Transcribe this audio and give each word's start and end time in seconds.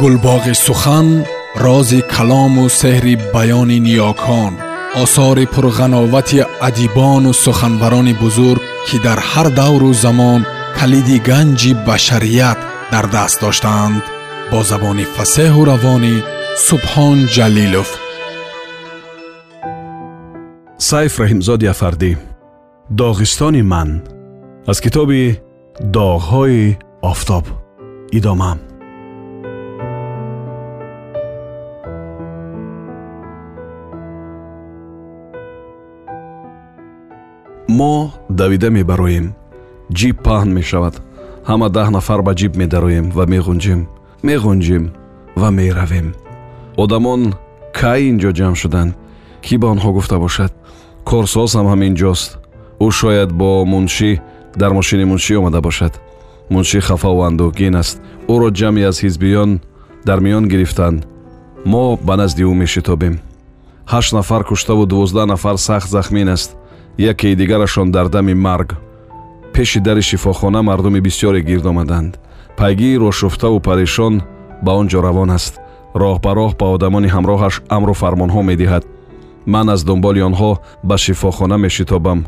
گلباغ 0.00 0.52
سخن 0.52 1.24
راز 1.56 1.94
کلام 1.94 2.58
و 2.58 2.68
سحر 2.68 3.16
بیان 3.32 3.70
نیاکان 3.70 4.56
آثار 4.94 5.44
پرغناوت 5.44 6.46
ادیبان 6.62 7.26
و 7.26 7.32
سخنوران 7.32 8.12
بزرگ 8.12 8.60
که 8.86 8.98
در 8.98 9.18
هر 9.18 9.42
دور 9.44 9.82
و 9.82 9.92
زمان 9.92 10.46
کلید 10.80 11.22
گنج 11.26 11.74
بشریت 11.74 12.56
در 12.92 13.02
دست 13.02 13.40
داشتند. 13.40 14.02
با 14.52 14.62
زبان 14.62 15.04
فسه 15.04 15.52
و 15.52 15.64
روانی 15.64 16.22
سبحان 16.56 17.26
جلیلوف. 17.26 17.96
سیف 20.78 21.20
رحیمزاد 21.20 21.64
افردی 21.64 22.16
داغستان 22.96 23.62
من 23.62 24.02
از 24.68 24.80
کتاب 24.80 25.12
داغهای 25.92 26.76
آفتاب 27.02 27.44
ادامه 28.12 28.69
мо 37.80 38.12
давида 38.40 38.68
мебароем. 38.70 39.26
Ҷиб 39.98 40.16
паҳн 40.26 40.50
мешавад. 40.58 40.94
Ҳама 41.48 41.68
даҳ 41.76 41.88
нафар 41.96 42.20
ба 42.26 42.32
ҷиб 42.40 42.52
медароем 42.62 43.06
ва 43.16 43.24
меғунҷем 43.32 43.80
меғунҷем 44.28 44.84
ва 45.40 45.48
меравем. 45.58 46.08
Одамон 46.82 47.20
кай 47.80 48.00
ин 48.10 48.16
ҷо 48.22 48.30
ҷамъ 48.38 48.56
шуданд 48.62 48.92
кӣ 49.44 49.54
ба 49.62 49.66
онҳо 49.74 49.90
гуфта 49.96 50.16
бошад? 50.24 50.52
Корсоз 51.08 51.50
ҳам 51.56 51.66
ҳамин 51.72 51.94
ҷост. 52.00 52.30
Ӯ 52.84 52.88
шояд 52.98 53.30
бо 53.40 53.50
муншӣ 53.72 54.10
дар 54.60 54.70
мошини 54.78 55.04
муншӣ 55.10 55.32
омада 55.40 55.60
бошад. 55.68 55.92
Муншӣ 56.52 56.78
хафаву 56.88 57.20
андӯҳгин 57.28 57.74
аст. 57.82 57.96
Ӯро 58.34 58.48
ҷамъе 58.58 58.84
аз 58.90 58.96
ҳизбиён 59.04 59.50
дар 60.08 60.18
миён 60.24 60.44
гирифтанд. 60.52 61.00
Мо 61.72 61.84
ба 62.06 62.14
назди 62.20 62.42
ӯ 62.50 62.54
мешитобем. 62.62 63.14
Ҳашт 63.92 64.10
нафар 64.18 64.42
куштаву 64.48 64.84
дувоздаҳ 64.90 65.26
нафар 65.32 65.56
сахт 65.68 65.88
захмин 65.96 66.28
аст 66.36 66.50
яке 66.99 67.35
дигарашон 67.35 67.91
дар 67.91 68.09
дами 68.09 68.33
марг 68.33 68.75
пеши 69.53 69.79
дари 69.79 70.01
шифохона 70.01 70.61
мардуми 70.61 70.99
бисьёре 70.99 71.41
гирд 71.41 71.65
омаданд 71.65 72.19
пайгии 72.57 72.97
рошуфтаву 72.97 73.59
парешон 73.59 74.23
ба 74.61 74.71
он 74.73 74.87
ҷо 74.87 75.01
равон 75.01 75.31
аст 75.31 75.53
роҳ 75.95 76.17
ба 76.23 76.31
роҳ 76.39 76.51
ба 76.59 76.65
одамони 76.75 77.09
ҳамроҳаш 77.15 77.55
амру 77.69 77.93
фармонҳо 78.01 78.41
медиҳад 78.49 78.83
ман 79.53 79.69
аз 79.69 79.81
дунболи 79.83 80.21
онҳо 80.29 80.51
ба 80.83 80.95
шифохона 80.97 81.57
мешитобам 81.57 82.19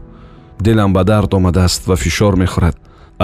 дилам 0.66 0.93
ба 0.93 1.03
дард 1.03 1.33
омадааст 1.33 1.81
ва 1.89 1.95
фишор 1.95 2.33
мехӯрад 2.43 2.75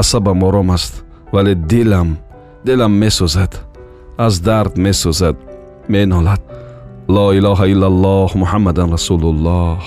асабам 0.02 0.44
ором 0.44 0.70
аст 0.72 0.94
вале 1.34 1.54
дилам 1.56 2.18
дилам 2.66 2.94
месӯзад 3.04 3.54
аз 4.18 4.34
дард 4.40 4.74
месӯзад 4.86 5.36
менолад 5.94 6.42
ла 7.16 7.26
илоҳа 7.40 7.66
иллаллоҳ 7.74 8.32
муҳаммадан 8.44 8.88
расулуллоҳ 8.96 9.82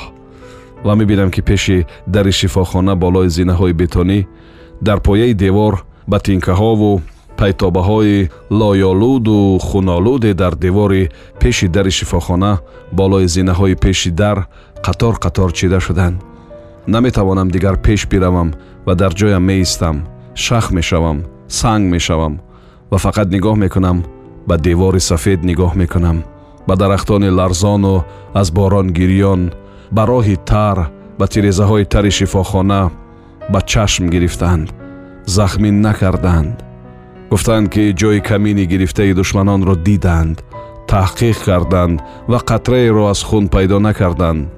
ва 0.84 0.96
мебинам 0.96 1.32
ки 1.32 1.42
пеши 1.42 1.86
дари 2.08 2.32
шифохона 2.32 2.96
болои 2.96 3.30
зинаҳои 3.30 3.74
бетонӣ 3.74 4.20
дар 4.82 5.00
пояи 5.00 5.34
девор 5.34 5.86
ба 6.08 6.18
тинкаҳову 6.20 7.02
пайтобаҳои 7.38 8.30
лоёлуду 8.60 9.60
хунолуде 9.68 10.34
дар 10.34 10.54
девори 10.56 11.10
пеши 11.40 11.68
дари 11.68 11.92
шифохона 11.92 12.60
болои 12.92 13.28
зинаҳои 13.36 13.76
пеши 13.76 14.10
дар 14.12 14.38
қатор 14.86 15.14
қатор 15.24 15.50
чида 15.54 15.80
шуданд. 15.80 16.22
Наметавонам 16.88 17.50
дигар 17.52 17.76
пеш 17.82 18.08
биравам 18.08 18.54
ва 18.86 18.96
дар 18.96 19.12
ҷоям 19.14 19.44
меистам 19.50 19.96
шах 20.36 20.72
мешавам 20.72 21.24
санг 21.48 21.84
мешавам 21.94 22.34
ва 22.92 22.98
фақат 22.98 23.28
нигоҳ 23.36 23.56
мекунам 23.64 24.04
ба 24.48 24.58
девори 24.58 25.00
сафед 25.00 25.40
нигоҳ 25.44 25.76
мекунам 25.76 26.24
ба 26.68 26.76
дарахтони 26.76 27.30
ларзону 27.30 28.04
аз 28.34 28.52
борон 28.52 28.88
гирён 28.98 29.52
ба 29.96 30.04
роҳи 30.12 30.38
тар 30.52 30.78
ба 31.20 31.26
тирезаҳои 31.34 31.86
тари 31.94 32.12
шифохона 32.20 32.84
ба 33.52 33.60
чашм 33.72 34.06
гирифтанд 34.14 34.68
захмин 35.26 35.76
накарданд. 35.88 36.56
Гуфтанд 37.32 37.66
ки 37.74 37.84
ҷои 38.02 38.20
камини 38.30 38.66
гирифтаи 38.72 39.14
душманонро 39.20 39.76
диданд 39.88 40.38
таҳқиқ 40.92 41.38
карданд 41.48 41.98
ва 42.32 42.40
қатраеро 42.50 43.04
аз 43.14 43.22
хун 43.28 43.46
пайдо 43.54 43.78
накарданд. 43.88 44.50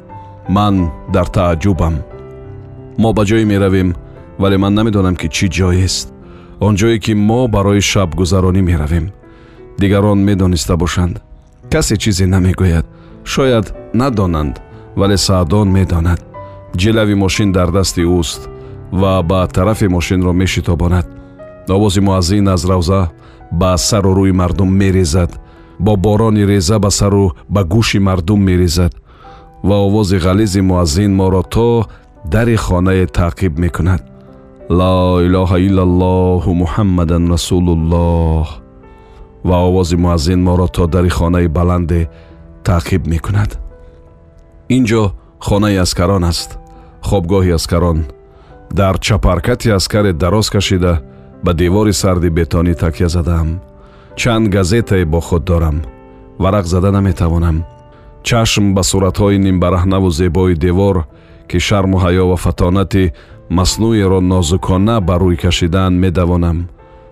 Ман 0.55 0.75
дар 1.13 1.27
тааҷҷубам 1.35 1.95
мо 3.01 3.09
ба 3.17 3.23
ҷое 3.29 3.45
меравем 3.45 3.89
вале 4.41 4.57
ман 4.57 4.73
намедонам 4.73 5.15
ки 5.21 5.27
чӣ 5.35 5.47
ҷоест 5.57 6.07
он 6.65 6.73
ҷое 6.79 6.97
ки 7.03 7.13
мо 7.29 7.47
барои 7.55 7.81
шабгузаронӣ 7.91 8.61
меравем. 8.69 9.05
Дигарон 9.81 10.19
медониста 10.29 10.75
бошанд. 10.77 11.15
Касе 11.71 11.95
чизе 11.97 12.25
намегӯяд. 12.25 12.85
Шояд 13.33 13.65
надонанд 13.93 14.55
вале 14.99 15.17
саъдон 15.17 15.67
медонад 15.77 16.19
ҷилави 16.81 17.15
мошин 17.23 17.51
дар 17.51 17.69
дасти 17.77 18.03
ӯст 18.19 18.41
ва 19.01 19.13
ба 19.29 19.47
тарафи 19.55 19.87
мошинро 19.87 20.33
мешитобонад 20.33 21.05
овози 21.69 22.01
муаззин 22.07 22.47
аз 22.47 22.65
равза 22.71 23.01
ба 23.51 23.77
сару 23.77 24.11
рӯи 24.17 24.31
мардум 24.31 24.69
мерезад 24.81 25.31
бо 25.79 25.95
борони 25.95 26.43
реза 26.51 26.79
ба 26.79 26.91
сару 26.99 27.31
ба 27.49 27.61
гӯши 27.63 27.99
мардум 27.99 28.39
мерезад 28.49 28.93
ва 29.63 29.75
овози 29.87 30.17
ғализи 30.17 30.61
муаззин 30.61 31.11
моро 31.15 31.43
то 31.43 31.85
дари 32.25 32.55
хонае 32.55 33.05
таъқиб 33.05 33.53
мекунад 33.59 34.01
ла 34.69 35.21
илоҳаиллаллоҳу 35.27 36.49
муҳаммадан 36.63 37.23
расулуллоҳ 37.33 38.47
ва 39.47 39.57
овози 39.67 39.95
муаззин 39.95 40.39
моро 40.43 40.67
то 40.67 40.87
дари 40.87 41.09
хонаи 41.09 41.47
баланде 41.47 42.09
таъқиб 42.63 43.01
мекунад 43.13 43.59
ин 44.69 44.85
ҷо 44.85 45.11
хонаи 45.39 45.77
аскарон 45.77 46.23
аст. 46.23 46.57
Хобгоҳи 47.01 47.51
аскарон. 47.51 48.05
Дар 48.71 48.97
чапаркати 48.97 49.69
аскаре 49.69 50.13
дароз 50.13 50.49
кашида 50.49 51.01
ба 51.43 51.53
девори 51.53 51.93
сарди 51.93 52.29
бетонӣ 52.29 52.75
такя 52.75 53.09
задам. 53.09 53.61
Чанд 54.15 54.47
газетае 54.47 55.05
бо 55.05 55.19
худ 55.19 55.43
дорам. 55.43 55.81
Варақ 56.39 56.65
зада 56.65 56.91
наметавонам. 56.91 57.65
Чашм 58.23 58.73
ба 58.73 58.83
суратҳои 58.83 59.37
нимбараҳнаву 59.37 60.09
зебои 60.09 60.55
девор 60.55 61.05
ки 61.49 61.59
шарму 61.59 61.97
ҳаё 62.03 62.23
ва 62.31 62.37
фатонати 62.37 63.13
маснӯеро 63.49 64.19
нозукона 64.21 65.01
ба 65.01 65.15
рӯй 65.21 65.37
кашидаанд 65.43 65.99
медавонам. 66.03 66.57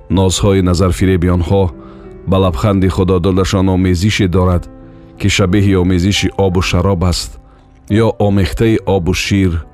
Нозҳои 0.09 0.61
назарфиреби 0.61 1.27
онҳо 1.37 1.63
ба 2.29 2.37
лабханди 2.43 2.87
худододашон 2.95 3.69
омезише 3.69 4.27
дорад 4.27 4.63
ки 5.19 5.27
шабеҳи 5.35 5.75
омезиши 5.83 6.27
обу 6.45 6.61
шароб 6.61 7.03
аст 7.03 7.40
ё 7.91 8.15
омехтаи 8.19 8.79
обу 8.85 9.13
шир. 9.13 9.65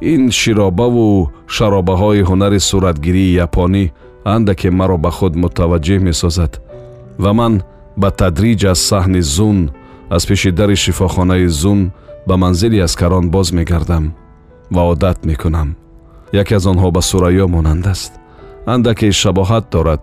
Ин 0.00 0.30
широбаву 0.30 1.30
шаробаҳои 1.46 2.22
ҳунари 2.28 2.60
суратгирии 2.70 3.36
японӣ 3.46 3.84
андаке 4.24 4.70
маро 4.70 4.96
ба 5.04 5.10
худ 5.10 5.32
мутаваҷҷеҳ 5.42 6.00
месозад. 6.08 6.52
Ва 7.22 7.32
ман 7.38 7.54
ба 8.00 8.08
тадриҷ 8.10 8.60
аз 8.72 8.80
саҳни 8.90 9.22
зун 9.34 9.58
аз 10.16 10.22
пеши 10.28 10.50
дари 10.58 10.76
шифохонаи 10.84 11.48
зун 11.60 11.80
ба 12.28 12.34
манзили 12.36 12.78
аскарон 12.86 13.30
боз 13.30 13.52
мегардам 13.52 14.04
ва 14.74 14.82
одат 14.92 15.18
мекунам. 15.24 15.76
Яке 16.32 16.54
аз 16.58 16.64
онҳо 16.72 16.88
ба 16.96 17.02
сураё 17.10 17.46
монанд 17.54 17.86
аст. 17.86 18.12
Андаке 18.66 19.08
шабоҳат 19.22 19.64
дорад 19.74 20.00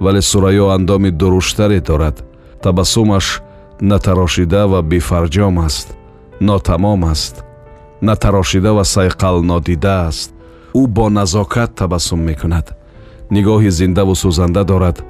вале 0.00 0.20
сураё 0.32 0.66
андоми 0.76 1.10
дуруштаре 1.10 1.80
дорад. 1.80 2.16
Табассумаш 2.62 3.26
натарошида 3.80 4.62
ва 4.72 4.80
бефарҷом 4.82 5.58
аст 5.66 5.95
нотамом 6.40 7.04
аст 7.04 7.44
натарошида 8.00 8.72
ва 8.74 8.84
сайқал 8.84 9.42
нодида 9.42 10.08
аст 10.08 10.32
ӯ 10.74 10.86
бо 10.86 11.08
назокат 11.08 11.74
табассум 11.74 12.20
мекунад 12.20 12.66
нигоҳи 13.30 13.70
зиндаву 13.70 14.14
сӯзанда 14.22 14.64
дорад 14.64 15.04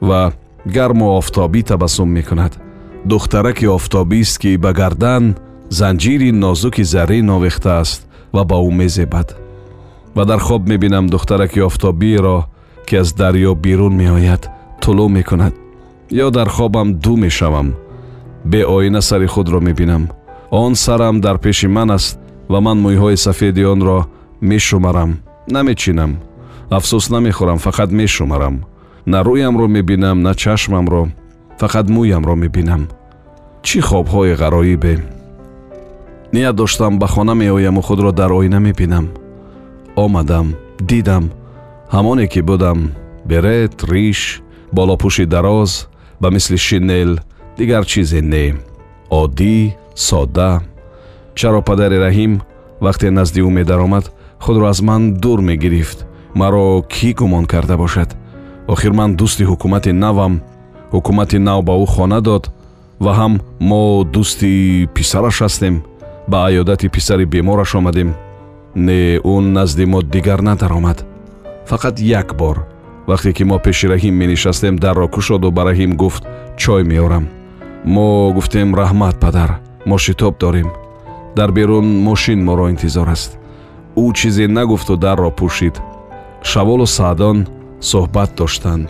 ва 0.00 0.32
гарму 0.66 1.06
офтобӣ 1.18 1.62
табассум 1.62 2.08
мекунад 2.08 2.52
духтараки 3.04 3.66
офтобист 3.66 4.38
ки 4.38 4.56
ба 4.56 4.72
гардан 4.72 5.24
занҷири 5.70 6.30
нозуки 6.32 6.82
заррин 6.82 7.30
овехтааст 7.30 8.00
ва 8.32 8.42
ба 8.44 8.56
ӯ 8.68 8.70
мезебад 8.80 9.28
ва 10.16 10.24
дар 10.24 10.40
хоб 10.40 10.68
мебинам 10.68 11.06
духтараки 11.06 11.60
офтобиеро 11.60 12.46
ки 12.86 12.96
аз 12.96 13.12
дарьё 13.12 13.54
берун 13.54 13.94
меояд 13.96 14.42
тулӯ 14.82 15.08
мекунад 15.08 15.54
ё 16.10 16.30
дар 16.30 16.48
хобам 16.48 16.88
ду 16.94 17.16
мешавам 17.16 17.74
беоина 18.44 19.00
сари 19.00 19.26
худро 19.26 19.60
мебинам 19.60 20.10
он 20.50 20.74
сарам 20.74 21.20
дар 21.20 21.38
пеши 21.38 21.68
ман 21.68 21.90
аст 21.90 22.18
ва 22.48 22.60
ман 22.60 22.78
мӯйҳои 22.84 23.16
сафеди 23.16 23.64
онро 23.64 24.06
мешумарам 24.40 25.20
намечинам. 25.48 26.18
Афсӯс 26.70 27.10
намехӯрам 27.10 27.58
фақат 27.58 27.90
мешумарам. 27.92 28.64
На 29.06 29.22
рӯямро 29.22 29.66
мебинам 29.68 30.22
на 30.22 30.34
чашмамро 30.34 31.08
фақат 31.60 31.86
мӯямро 31.94 32.34
мебинам. 32.34 32.88
Чӣ 33.62 33.80
хобҳои 33.88 34.34
ғароибе? 34.40 34.94
Ният 36.32 36.56
доштам 36.56 36.98
ба 36.98 37.06
хона 37.06 37.34
меояму 37.34 37.82
худро 37.82 38.12
дар 38.12 38.32
оина 38.32 38.58
мебинам. 38.60 39.06
Омадам 39.96 40.54
дидам 40.80 41.30
ҳамоне 41.94 42.26
ки 42.26 42.40
будам 42.40 42.78
берет 43.24 43.84
риш 43.84 44.42
болопӯши 44.72 45.24
дароз 45.26 45.88
ба 46.20 46.30
мисли 46.30 46.56
шинел 46.56 47.20
дигар 47.58 47.84
чизе 47.86 48.20
не. 48.20 48.54
Оддӣ 49.10 49.74
содда. 49.96 50.62
Чаро 51.34 51.62
падари 51.62 51.98
раҳим 52.06 52.32
вақте 52.80 53.10
назди 53.10 53.40
ӯ 53.40 53.50
медаромад 53.50 54.12
худро 54.38 54.66
аз 54.68 54.80
ман 54.82 55.14
дур 55.14 55.40
мегирифт. 55.40 56.06
Маро 56.34 56.82
кӣ 56.82 57.14
гумон 57.18 57.44
карда 57.46 57.76
бошад? 57.76 58.16
Охир 58.68 58.92
ман 58.92 59.16
дӯсти 59.16 59.44
ҳукумати 59.50 59.92
навам 59.92 60.40
ҳукумати 60.92 61.38
нав 61.38 61.64
ба 61.64 61.72
ӯ 61.84 61.86
хона 61.86 62.20
дод 62.20 62.44
ва 63.00 63.12
ҳам 63.18 63.40
мо 63.60 64.04
дӯсти 64.14 64.88
писараш 64.94 65.36
ҳастем 65.42 65.74
ба 66.28 66.38
аёдати 66.48 66.88
писари 66.88 67.24
бемораш 67.24 67.74
омадем. 67.74 68.14
Не 68.74 69.18
ӯ 69.18 69.40
назди 69.56 69.84
мо 69.86 70.02
дигар 70.02 70.40
надаромад 70.42 70.98
фақат 71.70 72.00
як 72.00 72.36
бор 72.36 72.56
вақте 73.08 73.32
ки 73.32 73.44
мо 73.44 73.58
пеши 73.58 73.86
раҳим 73.88 74.14
менишастем 74.22 74.78
дарро 74.78 75.08
кушоду 75.08 75.50
ба 75.50 75.62
раҳим 75.64 75.92
гуфт 75.96 76.22
чой 76.56 76.84
меорам. 76.84 77.28
Мо 77.84 78.32
гуфтем 78.34 78.74
раҳмат 78.74 79.16
падар 79.20 79.65
мо 79.88 79.96
шитоб 79.98 80.38
дорем. 80.38 80.70
Дар 81.36 81.50
берун 81.52 81.86
мошин 82.06 82.44
моро 82.44 82.70
интизор 82.70 83.08
аст. 83.08 83.38
Ӯ 83.96 84.12
чизе 84.18 84.46
нагуфту 84.48 84.96
дарро 84.96 85.30
пӯшид. 85.38 85.76
Шаволу 86.42 86.86
саъдон 86.86 87.38
суҳбат 87.80 88.30
доштанд. 88.38 88.88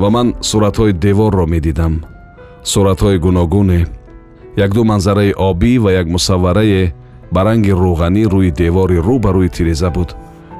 Ва 0.00 0.08
ман 0.14 0.28
суратҳои 0.50 0.92
деворро 1.04 1.46
медидам. 1.46 1.94
Суратҳои 2.72 3.18
гуногуне 3.24 3.80
якду 4.56 4.84
манзараи 4.84 5.32
обӣ 5.48 5.72
ва 5.84 5.90
як 6.00 6.06
мусавварае 6.14 6.84
ба 7.34 7.40
ранги 7.46 7.72
рӯғанӣ 7.82 8.22
рӯи 8.32 8.50
девори 8.60 8.98
рӯ 9.06 9.16
ба 9.24 9.30
рӯи 9.36 9.48
тиреза 9.56 9.90
буд. 9.96 10.10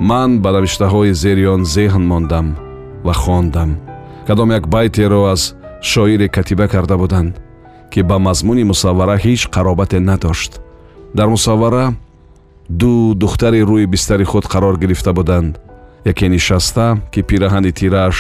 Ман 0.01 0.31
ба 0.43 0.51
навиштаҳои 0.57 1.13
зери 1.23 1.45
он 1.55 1.63
зеҳн 1.75 2.05
мондам 2.11 2.47
ва 3.07 3.15
хондам 3.23 3.71
кадом 4.27 4.51
як 4.51 4.69
байтеро 4.69 5.25
аз 5.33 5.55
шоире 5.81 6.29
катиба 6.29 6.69
карда 6.69 6.97
буданд 6.97 7.42
ки 7.93 8.01
ба 8.03 8.17
мазмуни 8.19 8.65
мусаввара 8.65 9.17
ҳеҷ 9.25 9.43
қаробате 9.55 9.99
надошт. 9.99 10.53
Дар 11.15 11.29
мусаввара 11.29 11.95
ду 12.81 13.15
духтари 13.23 13.61
рӯи 13.71 13.87
бистари 13.87 14.25
худ 14.25 14.45
қарор 14.53 14.75
гирифта 14.83 15.13
буданд. 15.13 15.61
Яке 16.05 16.29
нишаста 16.29 16.87
ки 17.13 17.21
пираҳани 17.29 17.73
тирааш 17.79 18.17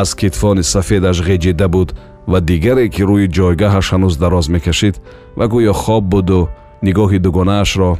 аз 0.00 0.14
китфони 0.14 0.62
сафедаш 0.62 1.18
ғеҷида 1.28 1.66
буд 1.74 1.88
ва 2.30 2.40
дигаре 2.40 2.88
ки 2.94 3.02
рӯи 3.10 3.26
ҷойгаҳаш 3.36 3.86
ҳанӯз 3.92 4.14
дароз 4.22 4.46
мекашид 4.54 4.96
ва 5.38 5.44
гӯё 5.52 5.72
хоб 5.82 6.04
буду 6.14 6.48
нигоҳи 6.86 7.18
дугонаашро 7.24 7.90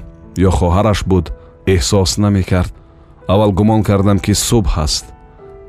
ё 0.49 0.50
хоҳараш 0.58 1.00
буд 1.11 1.26
эҳсос 1.75 2.11
намекард. 2.25 2.73
Аввал 3.32 3.52
гумон 3.58 3.82
кардам 3.88 4.19
ки 4.25 4.32
субҳ 4.49 4.78
аст 4.87 5.05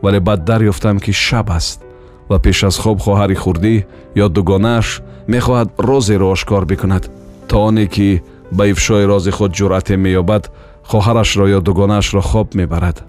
вале 0.04 0.19
баъд 0.19 0.42
дарёфтам 0.50 0.98
ки 1.00 1.12
шаб 1.25 1.50
аст 1.59 1.77
ва 2.30 2.38
пеш 2.39 2.63
аз 2.63 2.77
хоб 2.83 2.98
хоҳари 3.06 3.36
хурдӣ 3.44 3.75
ё 4.24 4.25
дугонааш 4.36 4.88
мехоҳад 5.27 5.69
розеро 5.77 6.27
ошкор 6.35 6.65
бикунад 6.65 7.09
то 7.47 7.56
оне 7.68 7.88
ки 7.88 8.21
ба 8.51 8.68
ифшои 8.68 9.06
рози 9.06 9.31
худ 9.31 9.51
ҷуръате 9.57 9.95
меёбад 9.97 10.44
хоҳарашро 10.89 11.45
ё 11.57 11.59
дугонаашро 11.62 12.21
хоб 12.21 12.47
мебарад 12.56 13.03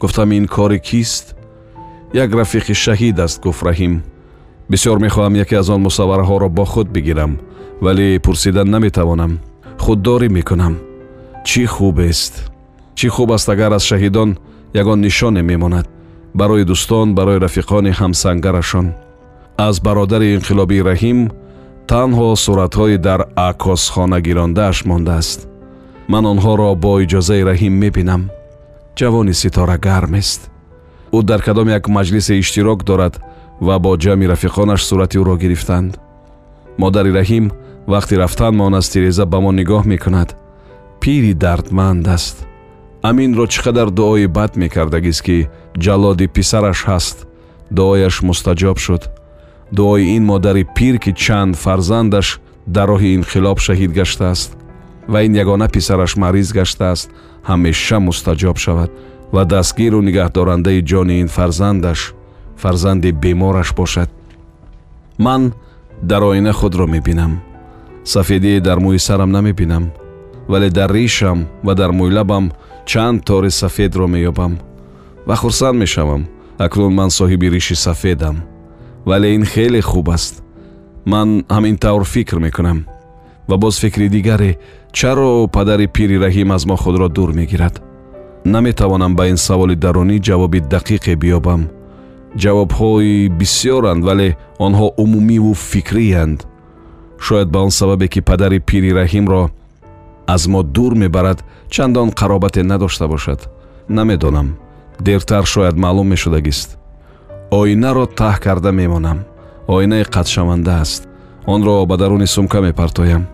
гуфтам 0.00 0.32
ин 0.32 0.46
кори 0.46 0.78
кист 0.78 1.36
як 2.12 2.30
рафиқи 2.30 2.74
шаҳид 2.84 3.18
аст 3.24 3.42
гуфт 3.42 3.62
раҳим 3.62 4.02
бисёр 4.70 4.98
мехоҳам 4.98 5.34
яке 5.44 5.56
аз 5.56 5.68
он 5.68 5.80
мусаввараҳоро 5.82 6.48
бо 6.48 6.64
худ 6.64 6.88
бигирам 6.88 7.38
вале 7.80 8.18
пурсидан 8.20 8.70
наметавонам 8.70 9.32
худдорӣ 9.84 10.28
мекунам 10.28 10.74
чӣ 11.48 11.66
хубест 11.66 12.34
чӣ 12.98 13.08
хуб 13.08 13.32
аст 13.32 13.48
агар 13.48 13.72
аз 13.72 13.84
шаҳидон 13.90 14.30
ягон 14.80 15.00
нишоне 15.00 15.42
мемонад 15.42 15.86
барои 16.34 16.64
дӯстон 16.70 17.14
барои 17.18 17.42
рафиқони 17.46 17.92
ҳамсангарашон 18.00 18.86
аз 19.56 19.80
бародари 19.80 20.36
инқилобии 20.38 20.82
раҳим 20.90 21.30
танҳо 21.88 22.28
суратҳои 22.44 22.98
дар 22.98 23.20
акосхона 23.36 24.20
гирондааш 24.20 24.84
мондааст. 24.90 25.48
Ман 26.08 26.24
онҳоро 26.32 26.74
бо 26.84 26.92
иҷозаи 27.04 27.46
раҳим 27.50 27.74
мебинам. 27.84 28.22
Ҷавони 28.98 29.34
ситорагармест 29.42 30.40
ӯ 31.16 31.22
дар 31.22 31.40
кадом 31.46 31.68
як 31.78 31.84
маҷлисе 31.96 32.34
иштирок 32.42 32.80
дорад 32.84 33.14
ва 33.66 33.78
бо 33.84 33.92
ҷамъи 34.04 34.30
рафиқонаш 34.32 34.80
сурати 34.88 35.16
ӯро 35.22 35.34
гирифтанд. 35.42 35.92
Модари 36.82 37.12
раҳим 37.18 37.46
вақти 37.92 38.14
рафтан 38.22 38.54
мон 38.60 38.74
аз 38.74 38.86
тиреза 38.92 39.24
ба 39.26 39.38
мо 39.40 39.52
нигоҳ 39.60 39.84
мекунад. 39.92 40.28
Пири 41.00 41.34
дардманд 41.34 42.06
аст. 42.16 42.36
Аминро 43.08 43.46
чӣ 43.52 43.60
қадар 43.66 43.88
дуои 43.98 44.26
бад 44.26 44.52
мекардагист 44.62 45.22
ки 45.26 45.48
ҷаллоди 45.84 46.26
писараш 46.36 46.78
ҳаст. 46.90 47.16
Дуояш 47.76 48.16
мустаҷоб 48.28 48.78
шуд 48.84 49.02
дуои 49.76 50.16
ин 50.16 50.24
модари 50.24 50.64
пир 50.76 50.98
ки 50.98 51.12
чанд 51.12 51.56
фарзандаш 51.56 52.28
дар 52.66 52.88
роҳи 52.88 53.14
инқилоб 53.18 53.58
шаҳид 53.66 53.92
гаштааст 53.98 54.50
ва 55.12 55.18
ин 55.26 55.34
ягона 55.42 55.68
писараш 55.68 56.12
мариз 56.16 56.48
гаштааст 56.58 57.10
ҳамеша 57.48 57.98
мустаҷоб 58.08 58.56
шавад 58.64 58.90
ва 59.34 59.42
дастгиру 59.44 60.00
нигаҳдорандаи 60.08 60.80
ҷони 60.90 61.14
ин 61.22 61.28
фарзандаш 61.36 62.00
фарзанди 62.62 63.10
бемораш 63.22 63.68
бошад 63.80 64.10
ман 65.18 65.42
дар 66.02 66.22
оина 66.30 66.52
худро 66.52 66.86
мебинам 66.86 67.32
сафедие 68.04 68.60
дар 68.60 68.78
мӯи 68.84 68.98
сарам 68.98 69.30
намебинам 69.36 69.84
вале 70.48 70.68
дар 70.70 70.90
ришам 70.92 71.38
ва 71.66 71.74
дар 71.74 71.90
мӯйлабам 71.98 72.44
чанд 72.90 73.24
тори 73.24 73.50
сафедро 73.50 74.06
меёбам 74.06 74.52
ва 75.26 75.36
хурсанд 75.36 75.78
мешавам 75.82 76.22
акнун 76.58 76.92
ман 76.94 77.10
соҳиби 77.18 77.50
риши 77.54 77.74
сафедам 77.86 78.36
вале 79.06 79.34
ин 79.34 79.44
хеле 79.44 79.80
хуб 79.80 80.10
аст. 80.10 80.42
Ман 81.04 81.44
ҳамин 81.48 81.78
тавр 81.78 82.04
фикр 82.04 82.38
мекунам 82.38 82.86
ва 83.48 83.56
боз 83.56 83.78
фикри 83.80 84.08
дигаре 84.08 84.58
чаро 84.92 85.46
падари 85.46 85.86
пири 85.86 86.16
раҳим 86.18 86.54
аз 86.54 86.66
мо 86.66 86.76
худро 86.76 87.08
дур 87.08 87.32
мегирад. 87.32 87.82
Наметавонам 88.44 89.16
ба 89.16 89.28
ин 89.28 89.36
саволи 89.36 89.76
дарунӣ 89.76 90.16
ҷавоби 90.20 90.60
дақиқе 90.74 91.14
биёбам. 91.16 91.62
Ҷавобҳои 92.42 93.28
бисьёранд 93.38 94.02
вале 94.04 94.36
онҳо 94.58 94.86
умумиву 95.02 95.54
фикриянд 95.54 96.46
шояд 97.18 97.48
ба 97.50 97.58
он 97.66 97.70
сабабе 97.70 98.08
ки 98.08 98.20
падари 98.20 98.58
пири 98.68 98.90
раҳимро 99.00 99.50
аз 100.26 100.46
мо 100.46 100.62
дур 100.62 100.92
мебарад 100.94 101.44
чандон 101.70 102.10
қаробате 102.10 102.62
надошта 102.62 103.08
бошад? 103.08 103.40
Намедонам. 103.88 104.56
Дертар 105.00 105.44
шояд 105.44 105.76
маълум 105.76 106.08
мешудагист 106.08 106.78
оинаро 107.58 108.04
таҳ 108.20 108.34
карда 108.44 108.70
мемонам. 108.80 109.18
Оинаи 109.74 110.04
қатшаванда 110.14 110.72
аст. 110.82 111.02
Онро 111.52 111.86
ба 111.86 111.96
даруни 111.96 112.26
сумка 112.26 112.60
мепартоям. 112.60 113.24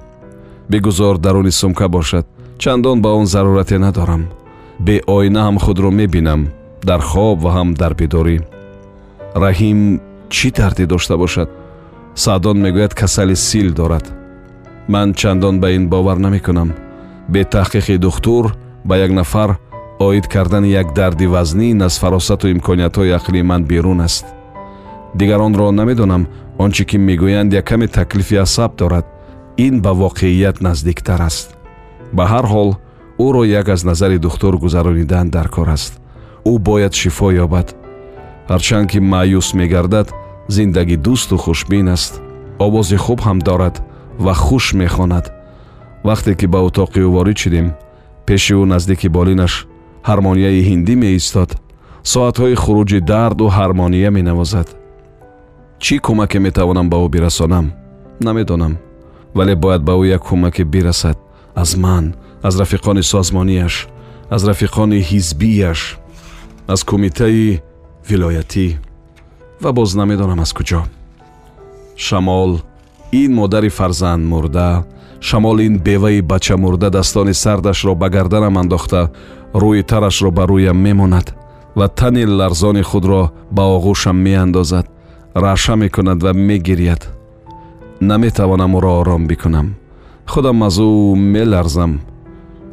Бигузор 0.70 1.18
даруни 1.18 1.52
сумка 1.60 1.88
бошад. 1.88 2.26
Чандон 2.58 3.00
ба 3.02 3.10
он 3.18 3.26
зарурате 3.26 3.78
надорам. 3.78 4.22
Бе 4.86 5.00
оина 5.06 5.40
ҳам 5.46 5.56
худро 5.64 5.90
мебинам. 5.90 6.42
Дар 6.88 7.00
хоб 7.00 7.36
ва 7.44 7.50
ҳам 7.56 7.68
дар 7.80 7.92
бедорӣ 8.00 8.38
раҳим 9.34 10.00
чӣ 10.34 10.48
дарде 10.56 10.86
дошта 10.86 11.16
бошад? 11.16 11.48
Саъдон 12.14 12.56
мегӯяд 12.64 12.94
касали 12.94 13.36
сил 13.36 13.72
дорад. 13.72 14.06
Ман 14.88 15.14
чандон 15.14 15.60
ба 15.60 15.70
ин 15.70 15.88
бовар 15.88 16.16
намекунам. 16.16 16.70
Бе 17.28 17.42
таҳқиқи 17.44 17.98
духтур 17.98 18.44
ба 18.84 18.96
як 18.96 19.10
нафар 19.10 19.50
оид 20.00 20.26
кардани 20.26 20.70
як 20.70 20.92
дарди 20.94 21.26
вазнин 21.26 21.82
аз 21.82 21.98
фаросату 21.98 22.48
имкониятҳои 22.48 23.12
ақлии 23.18 23.42
ман 23.42 23.64
берун 23.64 24.00
аст 24.00 24.24
дигаронро 25.14 25.70
намедонам 25.70 26.26
он 26.58 26.70
чӣ 26.72 26.84
ки 26.84 26.96
мегӯянд 26.98 27.52
як 27.52 27.64
каме 27.64 27.86
таклифи 27.88 28.36
асаб 28.36 28.76
дорад 28.76 29.06
ин 29.56 29.82
ба 29.82 29.90
воқеият 29.90 30.60
наздиктар 30.60 31.20
аст 31.20 31.56
ба 32.12 32.24
ҳар 32.32 32.46
ҳол 32.52 32.70
ӯро 33.18 33.42
як 33.44 33.68
аз 33.68 33.84
назари 33.84 34.18
духтур 34.18 34.56
гузаронидан 34.56 35.30
дар 35.30 35.48
кор 35.48 35.68
аст 35.68 35.92
ӯ 36.44 36.58
бояд 36.58 36.94
шифо 36.94 37.30
ёбад 37.44 37.68
ҳарчанд 38.48 38.86
ки 38.90 38.98
маъюс 39.00 39.48
мегардад 39.54 40.08
зиндагӣ 40.48 40.96
дӯсту 41.06 41.36
хушбин 41.36 41.88
аст 41.88 42.22
овози 42.58 42.96
хуб 42.96 43.20
ҳам 43.20 43.38
дорад 43.48 43.76
ва 44.24 44.34
хуш 44.34 44.72
мехонад 44.72 45.26
вақте 46.08 46.32
ки 46.38 46.46
ба 46.46 46.60
утоқи 46.68 47.00
ӯ 47.06 47.08
ворид 47.16 47.38
шудем 47.42 47.68
пеши 48.26 48.54
ӯ 48.54 48.64
наздики 48.64 49.08
болинаш 49.08 49.66
ҳармонияи 50.08 50.60
ҳиндӣ 50.68 50.94
меистод. 51.02 51.50
Соатҳои 52.12 52.54
хуруҷи 52.62 53.00
дарду 53.12 53.46
ҳармония 53.56 54.10
менавозад. 54.18 54.68
Чӣ 55.84 55.96
кӯмаке 56.04 56.38
метавонам 56.46 56.86
ба 56.92 56.96
ӯ 57.04 57.08
бирасонам? 57.14 57.66
Намедонам 58.26 58.74
вале 59.36 59.54
бояд 59.62 59.82
ба 59.88 59.92
ӯ 60.02 60.04
як 60.16 60.22
кӯмаке 60.28 60.64
бирасад. 60.64 61.16
Аз 61.62 61.70
ман 61.76 62.04
аз 62.42 62.54
рафиқони 62.62 63.02
созмонияш 63.12 63.74
аз 64.34 64.42
рафиқони 64.50 64.98
ҳизбияш 65.10 65.80
аз 66.72 66.80
кумитаи 66.84 67.60
вилоятӣ. 68.08 68.66
Ва 69.62 69.70
боз 69.72 69.94
намедонам 69.94 70.40
аз 70.40 70.52
куҷо. 70.58 70.80
Шамол 71.96 72.50
ин 73.12 73.34
модари 73.34 73.68
фарзанд 73.68 74.22
мурда 74.32 74.84
шамол 75.20 75.60
ин 75.60 75.78
беваи 75.78 76.20
бача 76.20 76.56
мурдадастони 76.56 77.34
сардашро 77.34 77.94
ба 77.94 78.08
гарданам 78.08 78.58
андохта 78.58 79.10
рӯи 79.54 79.82
тарашро 79.82 80.30
ба 80.30 80.44
рӯям 80.50 80.78
мемонад 80.86 81.34
ва 81.74 81.88
тани 81.88 82.24
ларзони 82.26 82.82
худро 82.82 83.30
ба 83.50 83.62
оғӯшам 83.62 84.16
меандозад 84.26 84.86
раша 85.34 85.76
мекунад 85.76 86.22
ва 86.22 86.32
мегирияд 86.32 87.20
наметавонам 88.00 88.76
ӯро 88.76 89.00
ором 89.00 89.26
бикунам. 89.26 89.74
Худам 90.26 90.62
аз 90.62 90.78
ӯ 90.78 91.14
меларзам. 91.16 92.00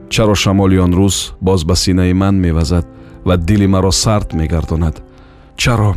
Чаро 0.09 0.35
шамоли 0.35 0.77
он 0.79 0.93
рӯз 0.93 1.33
боз 1.41 1.63
ба 1.63 1.75
синаи 1.75 2.13
ман 2.13 2.35
мевазад 2.35 2.85
ва 3.25 3.37
дили 3.37 3.67
маро 3.67 3.91
сард 3.91 4.33
мегардонад. 4.33 5.03
Чаро 5.57 5.95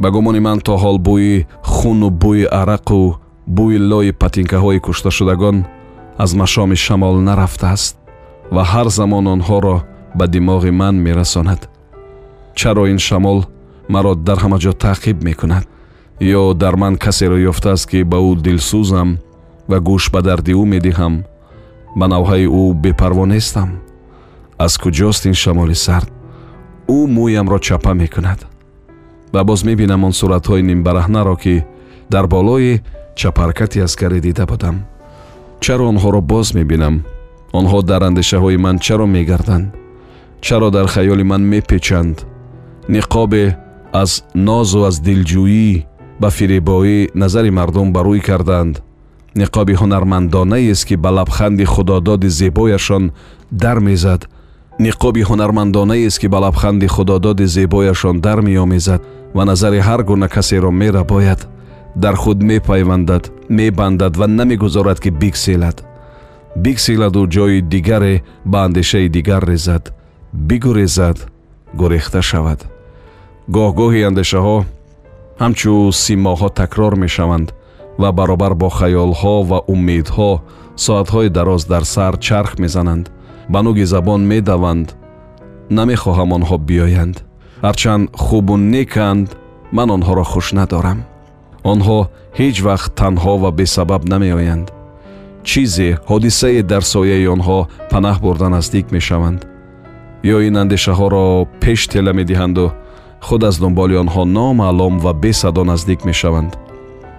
ба 0.00 0.10
гумони 0.10 0.40
ман 0.40 0.60
то 0.60 0.76
ҳол 0.76 0.98
бӯи 0.98 1.46
хуну 1.62 2.08
бӯи 2.10 2.44
арақу 2.60 3.16
бӯи 3.56 3.78
лои 3.90 4.12
патинкаҳои 4.12 4.80
кушташудагон 4.80 5.64
аз 6.18 6.34
машоми 6.34 6.76
шамол 6.76 7.16
нарафтааст 7.20 7.96
ва 8.54 8.62
ҳар 8.72 8.88
замон 8.98 9.26
онҳоро 9.34 9.76
ба 10.18 10.24
димоғи 10.34 10.70
ман 10.70 10.94
мерасонад. 11.06 11.60
Чаро 12.58 12.84
ин 12.92 12.98
шамол 12.98 13.38
маро 13.88 14.14
дар 14.14 14.38
ҳама 14.44 14.58
ҷо 14.64 14.72
таъқиб 14.84 15.16
мекунад? 15.28 15.64
Ё 16.20 16.54
дар 16.62 16.74
ман 16.82 16.94
касеро 17.04 17.38
ёфтааст 17.50 17.86
ки 17.90 18.02
ба 18.10 18.18
ӯ 18.28 18.30
дилсӯзам 18.44 19.08
ва 19.70 19.78
гӯш 19.88 20.04
ба 20.14 20.20
дарди 20.26 20.52
ӯ 20.62 20.64
медиҳам? 20.74 21.14
Ба 21.98 22.06
навҳаи 22.12 22.46
ӯ 22.60 22.64
бепарво 22.82 23.24
нестам 23.34 23.70
аз 24.64 24.72
куҷост 24.82 25.22
ин 25.28 25.34
шамоли 25.42 25.76
сард? 25.86 26.10
Ӯ 26.96 26.98
мӯямро 27.14 27.58
чапа 27.66 27.92
мекунад? 28.02 28.40
Ва 29.34 29.44
боз 29.48 29.60
мебинам 29.68 30.04
он 30.04 30.12
суратҳои 30.20 30.66
нимбараҳнаро 30.70 31.36
ки 31.42 31.54
дар 32.12 32.26
болои 32.34 32.80
чапаркати 33.20 33.78
аскарӣ 33.86 34.18
дида 34.26 34.46
будам 34.52 34.76
чаро 35.64 35.84
онҳоро 35.92 36.20
боз 36.32 36.46
мебинам? 36.58 36.96
Онҳо 37.58 37.78
дар 37.90 38.02
андешаҳои 38.08 38.58
ман 38.64 38.76
чаро 38.84 39.06
мегарданд? 39.06 39.66
Чаро 40.44 40.68
дар 40.76 40.86
хаёли 40.94 41.24
ман 41.30 41.42
мепечанд? 41.52 42.16
Ниқобе 42.94 43.44
аз 44.02 44.10
нозу 44.34 44.80
аз 44.88 44.96
дилҷӯӣ 45.06 45.84
ба 46.20 46.28
фиребоӣ 46.36 46.98
назари 47.14 47.50
мардум 47.58 47.88
ба 47.94 48.00
рӯй 48.06 48.20
карданд. 48.28 48.74
Ниқоби 49.40 49.74
ҳунармандонаест 49.80 50.84
ки 50.88 50.96
ба 50.96 51.10
лабханди 51.16 51.64
худододи 51.64 52.28
зебояшон 52.28 53.04
дар 53.50 53.78
мезад. 53.80 54.28
Ниқоби 54.84 55.22
ҳунармандонаест 55.28 56.18
ки 56.20 56.26
ба 56.32 56.38
лабханди 56.44 56.86
худододи 56.86 57.46
зебояшон 57.56 58.20
дар 58.20 58.38
меомезад 58.46 59.02
ва 59.34 59.44
назари 59.44 59.80
ҳар 59.88 60.02
гуна 60.02 60.28
касеро 60.28 60.70
мерабояд. 60.70 61.40
Дар 61.94 62.14
худ 62.16 62.38
мепайвандад 62.42 63.24
мебандад 63.48 64.16
ва 64.16 64.26
намегузорад 64.26 65.00
ки 65.00 65.10
бигселад 65.10 65.84
бигселаду 66.56 67.26
ҷои 67.26 67.60
дигаре 67.62 68.22
ба 68.44 68.58
андешаи 68.66 69.08
дигар 69.08 69.42
резад. 69.42 69.92
Бигурезад 70.32 71.18
гурехта 71.74 72.22
шавад. 72.22 72.60
Гоҳ-гоҳи 73.54 74.06
андешаҳо 74.10 74.58
ҳамчун 75.42 75.92
симоҳҳо 76.04 76.48
такрор 76.60 76.94
мешаванд 77.04 77.48
ва 78.00 78.10
баробар 78.18 78.52
бо 78.54 78.68
хаёлҳо 78.78 79.36
ва 79.50 79.58
умедҳо 79.74 80.32
соатҳои 80.84 81.28
дароз 81.38 81.62
дар 81.72 81.84
сар 81.94 82.14
чарх 82.26 82.58
мезананд. 82.58 83.06
Ба 83.52 83.60
нуги 83.66 83.84
забон 83.94 84.20
медаванд 84.32 84.88
намехоҳам 85.78 86.30
онҳо 86.36 86.56
биёянд. 86.68 87.16
Ҳарчанд 87.66 88.04
хубу 88.24 88.54
неканд 88.74 89.28
ман 89.76 89.88
онҳоро 89.96 90.24
хуш 90.32 90.46
надорам 90.58 90.98
онҳо 91.72 91.98
ҳеҷ 92.38 92.56
вақт 92.68 92.90
танҳо 93.00 93.34
ва 93.42 93.50
бесабаб 93.58 94.02
намеоянд 94.12 94.66
чизе 95.48 95.88
ҳодисае 96.10 96.62
дар 96.72 96.82
сояи 96.94 97.26
онҳо 97.34 97.58
панаҳ 97.90 98.16
бурда 98.24 98.48
наздик 98.56 98.86
мешаванд 98.96 99.40
ё 100.34 100.36
ин 100.48 100.54
андешаҳоро 100.62 101.24
пеш 101.62 101.80
тела 101.92 102.12
медиҳанду 102.20 102.66
худ 103.26 103.42
аз 103.48 103.56
дунболи 103.62 103.94
онҳо 104.02 104.22
номаълум 104.38 104.94
ва 105.04 105.12
бесадо 105.24 105.62
наздик 105.70 106.00
мешаванд 106.10 106.52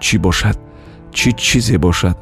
чӣ 0.04 0.16
бошад 0.26 0.56
чӣ 1.16 1.30
чизе 1.46 1.76
бошад 1.86 2.16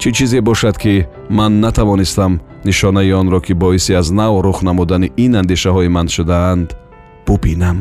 чӣ 0.00 0.08
чизе 0.16 0.40
бошад 0.48 0.76
ки 0.82 0.94
ман 1.38 1.52
натавонистам 1.64 2.32
нишонаи 2.66 3.12
онро 3.20 3.40
ки 3.46 3.54
боиси 3.62 3.92
аз 4.00 4.08
нав 4.10 4.34
рух 4.46 4.58
намудани 4.68 5.08
ин 5.24 5.32
андешаҳои 5.40 5.88
ман 5.96 6.08
шудаанд 6.08 6.68
бубинам 7.26 7.78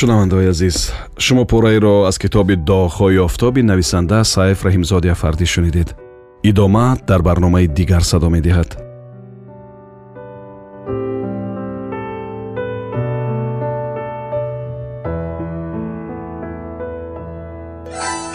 шунавандаои 0.00 0.48
азиз 0.54 0.92
шумо 1.18 1.44
пораеро 1.44 2.04
аз 2.08 2.18
китоби 2.18 2.54
доғҳои 2.70 3.18
офтоби 3.26 3.62
нависанда 3.62 4.24
сайф 4.24 4.58
раҳимзоди 4.66 5.08
афардӣ 5.14 5.46
шунидед 5.54 5.88
идома 6.42 6.98
дар 7.08 7.20
барномаи 7.22 7.66
дигар 7.78 8.02
садо 8.10 8.28
медиҳад 8.36 8.70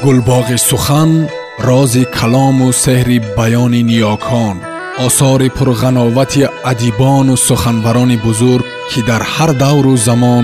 гулбоғи 0.03 0.58
сухан 0.70 1.12
рози 1.68 2.03
калому 2.18 2.68
сеҳри 2.84 3.18
баёни 3.38 3.82
ниёкон 3.91 4.58
осори 5.06 5.50
пурғановати 5.58 6.44
адибону 6.72 7.36
суханбарони 7.48 8.18
бузург 8.25 8.65
ки 8.89 9.00
дар 9.10 9.22
ҳар 9.34 9.51
давру 9.63 9.94
замон 10.08 10.44